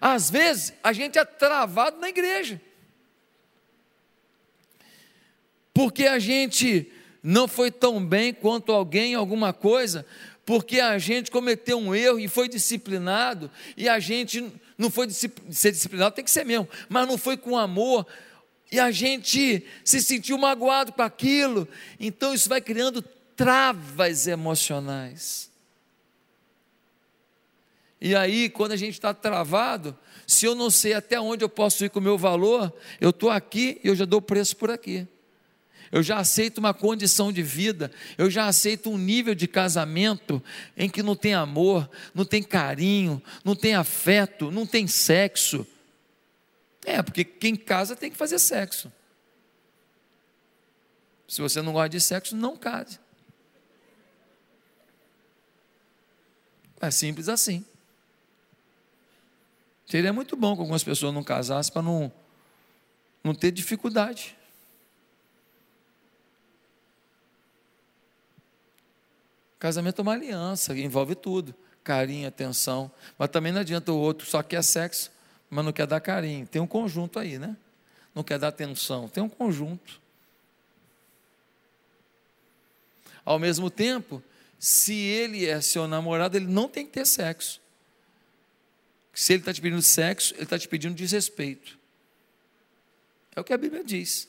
[0.00, 2.60] Às vezes, a gente é travado na igreja.
[5.72, 6.90] Porque a gente
[7.22, 10.06] não foi tão bem quanto alguém alguma coisa,
[10.44, 15.72] porque a gente cometeu um erro e foi disciplinado, e a gente não foi ser
[15.72, 18.06] disciplinado, tem que ser mesmo, mas não foi com amor,
[18.72, 21.68] e a gente se sentiu magoado com aquilo,
[22.00, 23.02] então isso vai criando
[23.36, 25.47] travas emocionais.
[28.00, 31.84] E aí, quando a gente está travado, se eu não sei até onde eu posso
[31.84, 35.06] ir com o meu valor, eu estou aqui e eu já dou preço por aqui.
[35.90, 40.42] Eu já aceito uma condição de vida, eu já aceito um nível de casamento
[40.76, 45.66] em que não tem amor, não tem carinho, não tem afeto, não tem sexo.
[46.84, 48.92] É, porque quem casa tem que fazer sexo.
[51.26, 52.98] Se você não gosta de sexo, não case.
[56.80, 57.64] É simples assim.
[59.88, 62.12] Seria muito bom que algumas pessoas não casassem para não,
[63.24, 64.36] não ter dificuldade.
[69.58, 72.90] Casamento é uma aliança, envolve tudo: carinho, atenção.
[73.18, 75.10] Mas também não adianta o outro só quer sexo,
[75.48, 76.46] mas não quer dar carinho.
[76.46, 77.56] Tem um conjunto aí, né?
[78.14, 79.08] Não quer dar atenção.
[79.08, 80.00] Tem um conjunto.
[83.24, 84.22] Ao mesmo tempo,
[84.58, 87.60] se ele é seu namorado, ele não tem que ter sexo.
[89.18, 91.76] Se ele está te pedindo sexo, ele está te pedindo desrespeito.
[93.34, 94.28] É o que a Bíblia diz.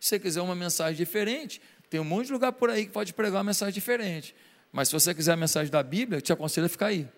[0.00, 3.14] Se você quiser uma mensagem diferente, tem um monte de lugar por aí que pode
[3.14, 4.34] pregar uma mensagem diferente.
[4.72, 7.08] Mas se você quiser a mensagem da Bíblia, eu te aconselho a ficar aí.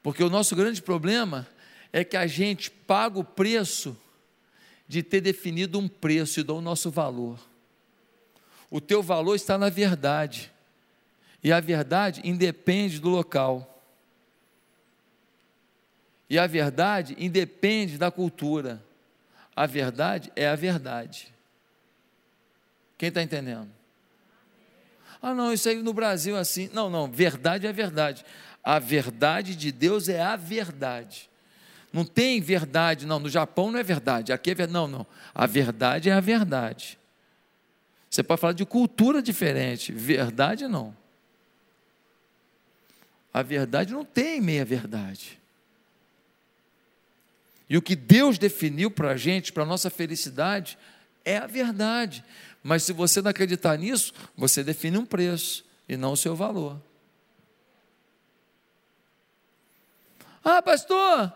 [0.00, 1.48] Porque o nosso grande problema
[1.92, 3.98] é que a gente paga o preço
[4.86, 7.36] de ter definido um preço e dá o nosso valor.
[8.70, 10.53] O teu valor está na verdade.
[11.44, 13.70] E a verdade independe do local.
[16.28, 18.82] E a verdade independe da cultura.
[19.54, 21.32] A verdade é a verdade.
[22.96, 23.68] Quem está entendendo?
[25.20, 26.70] Ah, não, isso aí no Brasil é assim.
[26.72, 28.24] Não, não, verdade é verdade.
[28.62, 31.28] A verdade de Deus é a verdade.
[31.92, 33.18] Não tem verdade, não.
[33.18, 34.32] No Japão não é verdade.
[34.32, 34.72] Aqui é verdade.
[34.72, 35.06] Não, não.
[35.34, 36.98] A verdade é a verdade.
[38.08, 39.92] Você pode falar de cultura diferente.
[39.92, 41.03] Verdade não.
[43.34, 45.40] A verdade não tem meia verdade.
[47.68, 50.78] E o que Deus definiu para a gente, para a nossa felicidade,
[51.24, 52.24] é a verdade.
[52.62, 56.80] Mas se você não acreditar nisso, você define um preço e não o seu valor.
[60.44, 61.32] Ah, pastor,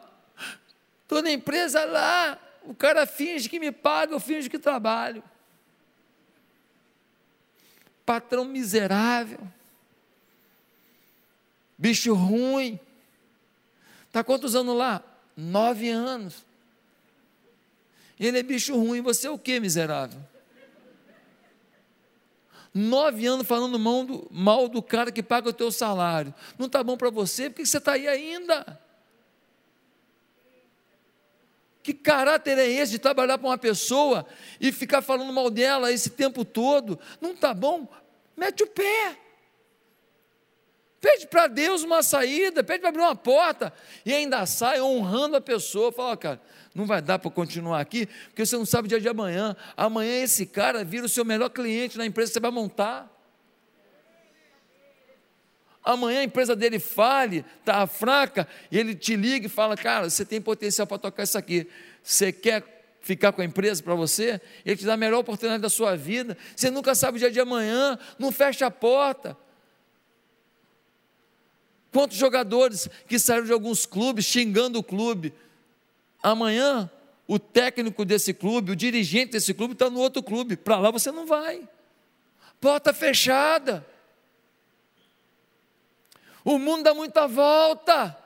[1.03, 5.25] estou na empresa lá, o cara finge que me paga, eu finge que trabalho.
[8.07, 9.41] Patrão miserável,
[11.79, 12.79] bicho ruim.
[14.09, 15.03] Está quantos anos lá?
[15.37, 16.45] Nove anos.
[18.19, 20.21] Ele é bicho ruim, você é o que, miserável?
[22.75, 26.35] Nove anos falando mal do, mal do cara que paga o teu salário.
[26.59, 28.81] Não está bom para você, por que você está aí ainda?
[31.83, 34.27] Que caráter é esse de trabalhar para uma pessoa
[34.61, 36.99] e ficar falando mal dela esse tempo todo?
[37.21, 37.89] Não está bom?
[38.37, 39.17] Mete o pé.
[41.01, 43.73] Pede para Deus uma saída, pede para abrir uma porta
[44.05, 45.93] e ainda sai honrando a pessoa.
[45.93, 46.41] Fala, cara,
[46.75, 49.57] não vai dar para continuar aqui, porque você não sabe o dia de amanhã.
[49.77, 53.15] Amanhã esse cara vira o seu melhor cliente na empresa que você vai montar.
[55.85, 60.25] Amanhã a empresa dele fale, está fraca, e ele te liga e fala: Cara, você
[60.25, 61.69] tem potencial para tocar isso aqui.
[62.03, 64.41] Você quer ficar com a empresa para você?
[64.67, 66.37] Ele te dá a melhor oportunidade da sua vida.
[66.55, 69.37] Você nunca sabe o dia de amanhã, não fecha a porta.
[71.99, 75.35] Quantos jogadores que saíram de alguns clubes xingando o clube?
[76.23, 76.89] Amanhã,
[77.27, 80.57] o técnico desse clube, o dirigente desse clube está no outro clube.
[80.57, 81.69] Para lá você não vai.
[82.61, 83.85] Porta fechada.
[86.45, 88.17] O mundo dá muita volta.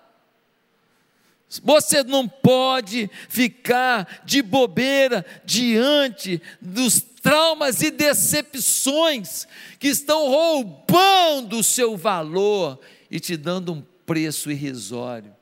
[1.64, 11.64] Você não pode ficar de bobeira diante dos traumas e decepções que estão roubando o
[11.64, 12.78] seu valor
[13.12, 15.37] e te dando um preço irrisório.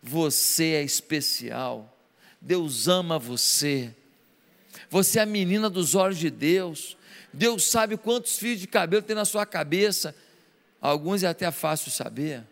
[0.00, 1.98] Você é especial.
[2.40, 3.92] Deus ama você.
[4.88, 6.96] Você é a menina dos olhos de Deus.
[7.32, 10.14] Deus sabe quantos fios de cabelo tem na sua cabeça.
[10.80, 12.44] Alguns é até fácil saber.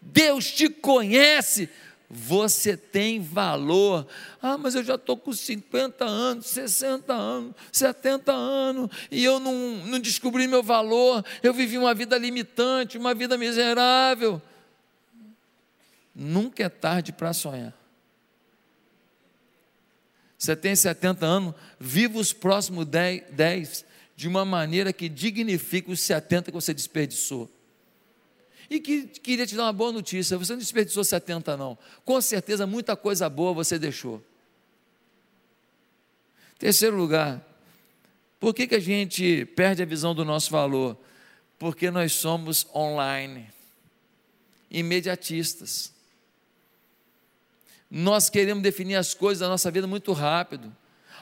[0.00, 1.68] Deus te conhece
[2.10, 4.06] você tem valor.
[4.40, 9.52] Ah, mas eu já estou com 50 anos, 60 anos, 70 anos, e eu não,
[9.86, 11.24] não descobri meu valor.
[11.42, 14.40] Eu vivi uma vida limitante, uma vida miserável.
[16.14, 17.74] Nunca é tarde para sonhar.
[20.38, 23.84] Você tem 70 anos, viva os próximos 10, 10
[24.16, 27.50] de uma maneira que dignifique os 70 que você desperdiçou.
[28.70, 31.78] E que, queria te dar uma boa notícia: você não desperdiçou 70, não.
[32.04, 34.22] Com certeza, muita coisa boa você deixou.
[36.58, 37.46] Terceiro lugar,
[38.40, 40.98] por que, que a gente perde a visão do nosso valor?
[41.58, 43.48] Porque nós somos online,
[44.70, 45.92] imediatistas.
[47.90, 50.74] Nós queremos definir as coisas da nossa vida muito rápido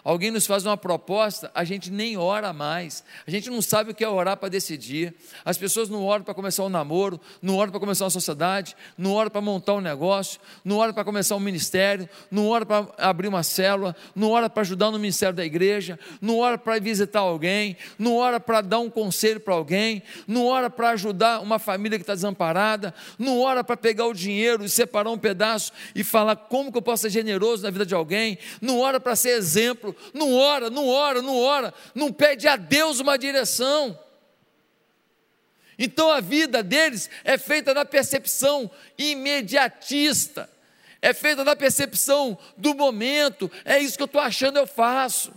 [0.07, 3.95] alguém nos faz uma proposta, a gente nem ora mais, a gente não sabe o
[3.95, 5.12] que é orar para decidir.
[5.45, 9.13] As pessoas não oram para começar um namoro, não oram para começar uma sociedade, não
[9.13, 13.27] oram para montar um negócio, não oram para começar um ministério, não oram para abrir
[13.27, 17.77] uma célula, não oram para ajudar no ministério da igreja, não oram para visitar alguém,
[17.98, 22.04] não oram para dar um conselho para alguém, não oram para ajudar uma família que
[22.04, 26.71] está desamparada, não oram para pegar o dinheiro e separar um pedaço e falar como
[26.71, 30.35] que eu posso ser generoso na vida de alguém, não ora para ser exemplo, não
[30.35, 33.99] ora, não ora, não ora, não pede a Deus uma direção.
[35.79, 40.49] Então a vida deles é feita na percepção imediatista,
[41.03, 45.33] é feita na percepção do momento, é isso que eu estou achando, eu faço.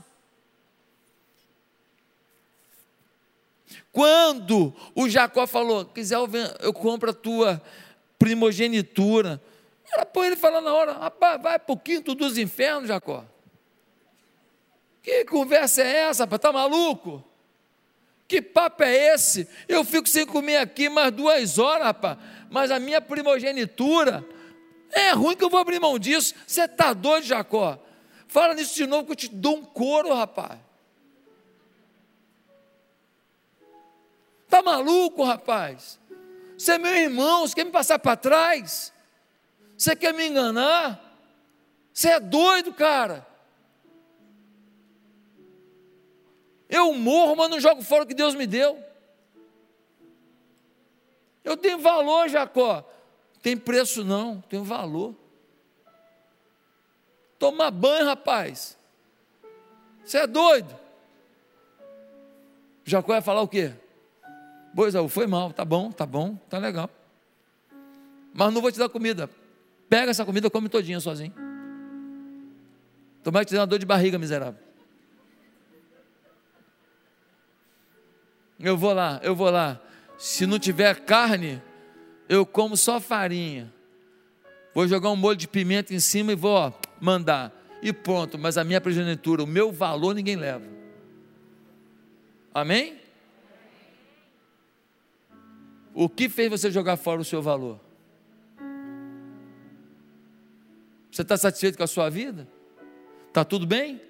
[3.91, 6.18] Quando o Jacó falou, quiser
[6.62, 7.62] eu compro a tua
[8.18, 9.41] primogenitura,
[10.14, 13.26] põe ele falando na hora, vai para o quinto dos infernos, Jacó.
[15.01, 16.41] Que conversa é essa, rapaz?
[16.41, 17.23] Tá maluco?
[18.27, 19.47] Que papo é esse?
[19.67, 22.17] Eu fico sem comer aqui mais duas horas, rapaz.
[22.49, 24.23] Mas a minha primogenitura
[24.91, 26.35] é ruim que eu vou abrir mão disso.
[26.45, 27.79] Você está doido, Jacó?
[28.27, 30.59] Fala nisso de novo que eu te dou um couro, rapaz.
[34.45, 35.99] Está maluco, rapaz?
[36.57, 38.91] Você é meu irmão, você quer me passar para trás?
[39.77, 40.99] Você quer me enganar?
[41.93, 43.25] Você é doido, cara.
[46.70, 48.82] Eu morro, mas não jogo fora o que Deus me deu.
[51.43, 52.88] Eu tenho valor, Jacó.
[53.41, 55.15] Tem preço não, tem valor.
[57.39, 58.78] Tomar banho, rapaz.
[60.05, 60.78] Você é doido.
[62.86, 63.74] Jacó ia falar o quê?
[64.76, 66.89] Pois é, foi mal, tá bom, tá bom, tá legal.
[68.34, 69.30] Mas não vou te dar comida.
[69.89, 71.34] Pega essa comida, come todinha sozinho.
[73.24, 74.68] Tomara que te dê uma dor de barriga, miserável.
[78.60, 79.80] Eu vou lá, eu vou lá.
[80.18, 81.62] Se não tiver carne,
[82.28, 83.74] eu como só farinha.
[84.74, 87.53] Vou jogar um molho de pimenta em cima e vou ó, mandar.
[87.82, 90.66] E pronto, mas a minha progenitura, o meu valor ninguém leva.
[92.53, 92.99] Amém?
[95.93, 97.80] O que fez você jogar fora o seu valor?
[101.12, 102.47] Você está satisfeito com a sua vida?
[103.28, 104.01] Está tudo bem?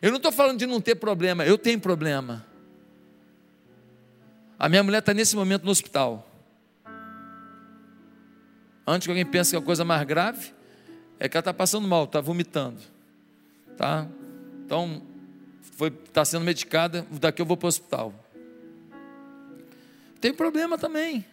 [0.00, 2.46] Eu não estou falando de não ter problema, eu tenho problema.
[4.58, 6.28] A minha mulher está nesse momento no hospital.
[8.84, 10.52] Antes que alguém pense que é a coisa mais grave,
[11.20, 12.80] é que ela está passando mal, está vomitando.
[13.76, 14.08] Tá?
[14.64, 15.02] Então,
[16.04, 18.12] está sendo medicada, daqui eu vou para o hospital.
[20.20, 21.24] Tem problema também.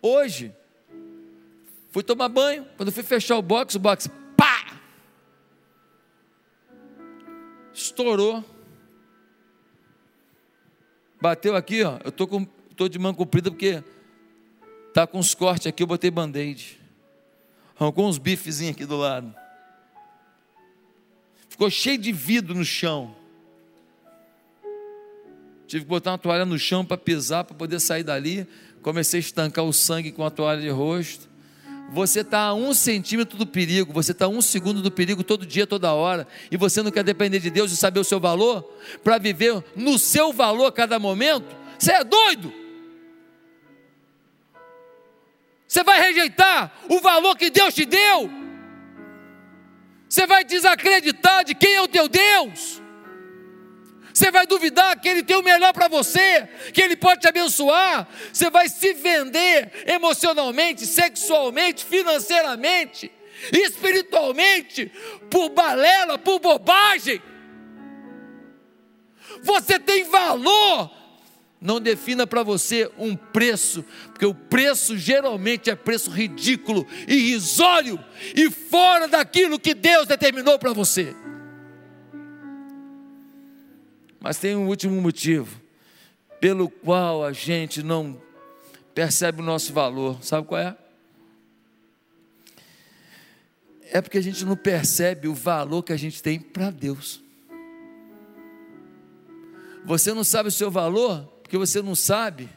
[0.00, 0.54] Hoje,
[1.90, 4.80] fui tomar banho, quando fui fechar o box, o box, pá!
[7.74, 8.44] Estourou.
[11.20, 11.98] Bateu aqui, ó.
[12.04, 12.44] Eu tô com,
[12.74, 13.82] tô de mão comprida porque
[14.92, 15.82] tá com uns cortes aqui.
[15.82, 16.80] Eu botei band-aid.
[17.78, 19.34] Arrancou uns bifezinhos aqui do lado.
[21.48, 23.14] Ficou cheio de vidro no chão.
[25.66, 28.44] Tive que botar uma toalha no chão para pisar, para poder sair dali.
[28.82, 31.29] Comecei a estancar o sangue com a toalha de rosto.
[31.92, 35.44] Você está a um centímetro do perigo, você está a um segundo do perigo todo
[35.44, 38.62] dia, toda hora, e você não quer depender de Deus e saber o seu valor,
[39.02, 42.52] para viver no seu valor a cada momento, você é doido.
[45.66, 48.30] Você vai rejeitar o valor que Deus te deu,
[50.08, 52.80] você vai desacreditar de quem é o teu Deus.
[54.12, 58.08] Você vai duvidar que Ele tem o melhor para você, que Ele pode te abençoar.
[58.32, 63.10] Você vai se vender emocionalmente, sexualmente, financeiramente,
[63.52, 64.90] espiritualmente,
[65.30, 67.22] por balela, por bobagem.
[69.42, 70.90] Você tem valor.
[71.60, 78.02] Não defina para você um preço, porque o preço geralmente é preço ridículo, irrisório
[78.34, 81.14] e fora daquilo que Deus determinou para você.
[84.20, 85.60] Mas tem um último motivo
[86.38, 88.20] pelo qual a gente não
[88.94, 90.22] percebe o nosso valor.
[90.22, 90.76] Sabe qual é?
[93.92, 97.20] É porque a gente não percebe o valor que a gente tem para Deus.
[99.84, 102.48] Você não sabe o seu valor porque você não sabe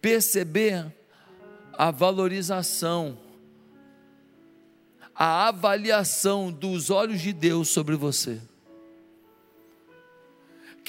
[0.00, 0.86] perceber
[1.74, 3.18] a valorização,
[5.14, 8.40] a avaliação dos olhos de Deus sobre você.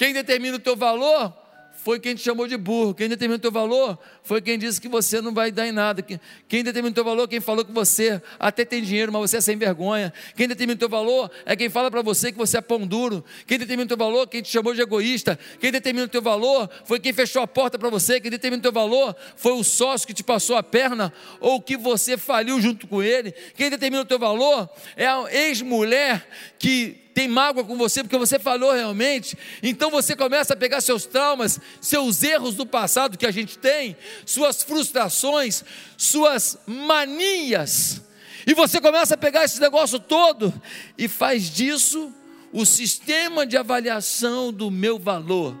[0.00, 1.30] Quem determina o teu valor
[1.74, 2.94] foi quem te chamou de burro.
[2.94, 6.00] Quem determina o teu valor foi quem disse que você não vai dar em nada.
[6.48, 9.40] Quem determina o teu valor, quem falou que você até tem dinheiro, mas você é
[9.42, 10.10] sem vergonha.
[10.34, 13.22] Quem determina o teu valor é quem fala para você que você é pão duro.
[13.46, 15.38] Quem determina o teu valor, quem te chamou de egoísta.
[15.60, 18.22] Quem determina o teu valor foi quem fechou a porta para você.
[18.22, 21.76] Quem determina o teu valor foi o sócio que te passou a perna ou que
[21.76, 23.32] você faliu junto com ele.
[23.54, 26.26] Quem determina o teu valor é a ex-mulher
[26.58, 29.36] que tem mágoa com você porque você falou realmente.
[29.62, 33.96] Então você começa a pegar seus traumas, seus erros do passado que a gente tem,
[34.24, 35.64] suas frustrações,
[35.96, 38.02] suas manias.
[38.46, 40.52] E você começa a pegar esse negócio todo
[40.96, 42.12] e faz disso
[42.52, 45.56] o sistema de avaliação do meu valor.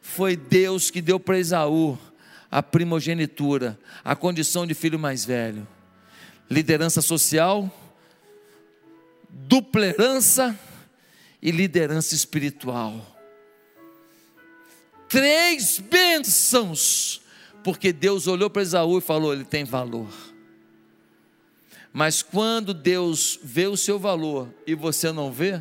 [0.00, 1.98] Foi Deus que deu para Esaú
[2.50, 5.66] a primogenitura, a condição de filho mais velho.
[6.50, 7.72] Liderança social,
[9.32, 10.58] dupla herança
[11.42, 13.18] e liderança espiritual.
[15.08, 17.20] Três bênçãos,
[17.64, 20.08] porque Deus olhou para Esaú e falou: ele tem valor.
[21.92, 25.60] Mas quando Deus vê o seu valor e você não vê,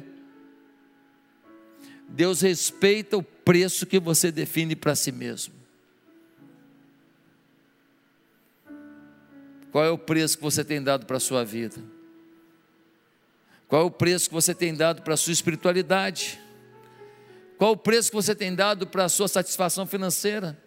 [2.07, 5.53] Deus respeita o preço que você define para si mesmo.
[9.72, 11.82] Qual é o preço que você tem dado para a sua vida?
[13.70, 16.39] Qual é o preço que você tem dado para a sua espiritualidade?
[17.55, 20.57] Qual o preço que você tem dado para a sua satisfação financeira?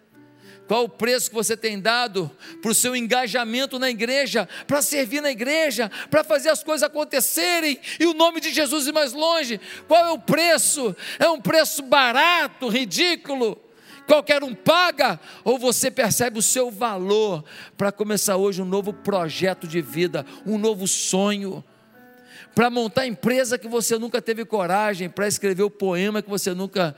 [0.69, 2.31] Qual o preço que você tem dado
[2.61, 7.77] para o seu engajamento na igreja, para servir na igreja, para fazer as coisas acontecerem
[7.99, 9.59] e o nome de Jesus ir mais longe?
[9.85, 10.95] Qual é o preço?
[11.19, 13.61] É um preço barato, ridículo?
[14.07, 17.43] Qualquer um paga, ou você percebe o seu valor
[17.75, 21.63] para começar hoje um novo projeto de vida, um novo sonho,
[22.53, 26.95] para montar empresa que você nunca teve coragem, para escrever o poema que você nunca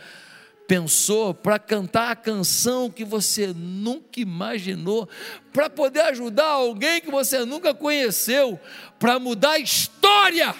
[0.68, 5.08] pensou, para cantar a canção que você nunca imaginou,
[5.54, 8.60] para poder ajudar alguém que você nunca conheceu,
[9.00, 10.56] para mudar a história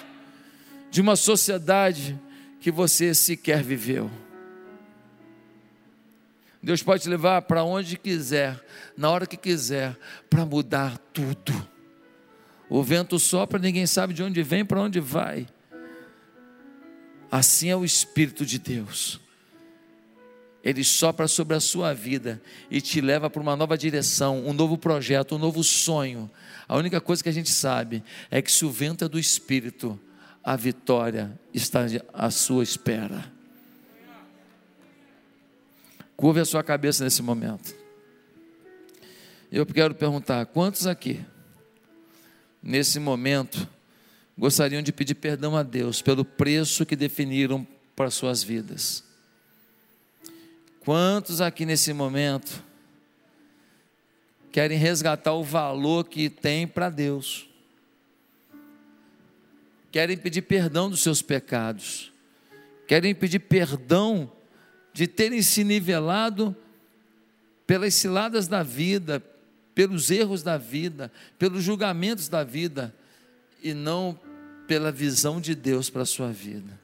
[0.90, 2.18] de uma sociedade
[2.60, 4.10] que você sequer viveu.
[6.62, 8.60] Deus pode te levar para onde quiser,
[8.96, 9.96] na hora que quiser,
[10.28, 11.75] para mudar tudo.
[12.68, 15.46] O vento sopra, ninguém sabe de onde vem, para onde vai.
[17.30, 19.20] Assim é o Espírito de Deus
[20.66, 24.76] ele sopra sobre a sua vida e te leva para uma nova direção, um novo
[24.76, 26.28] projeto, um novo sonho.
[26.66, 28.02] A única coisa que a gente sabe
[28.32, 29.96] é que se o vento é do Espírito,
[30.42, 33.32] a vitória está à sua espera.
[36.16, 37.72] Curve a sua cabeça nesse momento.
[39.52, 41.24] Eu quero perguntar: quantos aqui,
[42.66, 43.68] nesse momento,
[44.36, 47.64] gostariam de pedir perdão a Deus pelo preço que definiram
[47.94, 49.04] para suas vidas?
[50.80, 52.62] Quantos aqui nesse momento
[54.50, 57.48] querem resgatar o valor que tem para Deus?
[59.92, 62.12] Querem pedir perdão dos seus pecados?
[62.88, 64.30] Querem pedir perdão
[64.92, 66.54] de terem se nivelado
[67.64, 69.22] pelas ciladas da vida,
[69.76, 72.94] pelos erros da vida, pelos julgamentos da vida
[73.62, 74.18] e não
[74.66, 76.80] pela visão de Deus para a sua vida.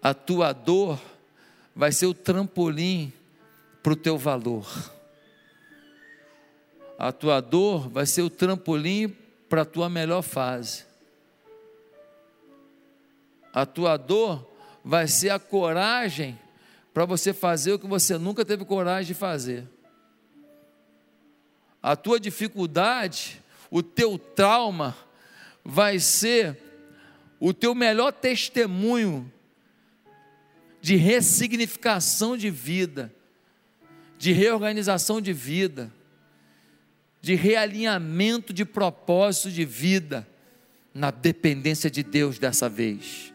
[0.00, 1.02] A tua dor
[1.74, 3.12] vai ser o trampolim
[3.82, 4.92] para o teu valor.
[6.96, 9.08] A tua dor vai ser o trampolim
[9.48, 10.84] para a tua melhor fase.
[13.52, 14.48] A tua dor
[14.84, 16.38] vai ser a coragem
[16.92, 19.73] para você fazer o que você nunca teve coragem de fazer.
[21.86, 24.96] A tua dificuldade, o teu trauma,
[25.62, 26.56] vai ser
[27.38, 29.30] o teu melhor testemunho
[30.80, 33.14] de ressignificação de vida,
[34.16, 35.92] de reorganização de vida,
[37.20, 40.26] de realinhamento de propósito de vida
[40.94, 43.30] na dependência de Deus dessa vez.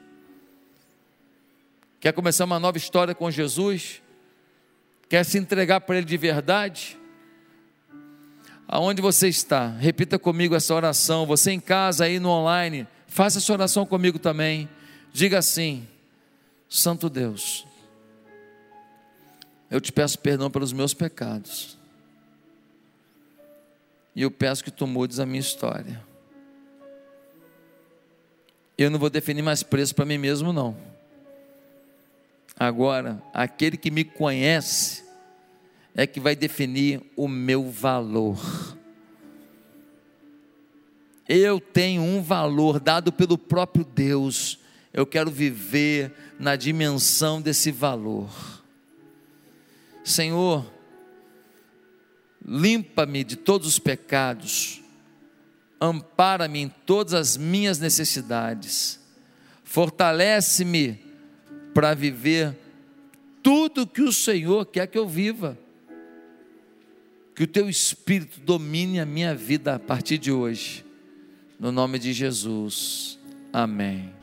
[1.99, 4.01] Quer começar uma nova história com Jesus?
[5.07, 6.98] Quer se entregar para Ele de verdade?
[8.72, 9.70] Aonde você está?
[9.70, 11.26] Repita comigo essa oração.
[11.26, 14.70] Você em casa aí no online, faça essa oração comigo também.
[15.11, 15.88] Diga assim:
[16.70, 17.65] Santo Deus,
[19.72, 21.80] eu te peço perdão pelos meus pecados.
[24.15, 26.05] E eu peço que tu mudes a minha história.
[28.78, 30.78] Eu não vou definir mais preço para mim mesmo, não.
[32.55, 35.09] Agora, aquele que me conhece
[35.95, 38.39] é que vai definir o meu valor.
[41.27, 44.59] Eu tenho um valor dado pelo próprio Deus
[44.93, 48.29] eu quero viver na dimensão desse valor.
[50.03, 50.65] Senhor,
[52.45, 54.81] limpa-me de todos os pecados,
[55.79, 58.99] ampara-me em todas as minhas necessidades,
[59.63, 60.99] fortalece-me
[61.73, 62.57] para viver
[63.43, 65.57] tudo que o Senhor quer que eu viva.
[67.39, 70.83] Que o teu Espírito domine a minha vida a partir de hoje.
[71.57, 73.17] No nome de Jesus.
[73.53, 74.18] Amém.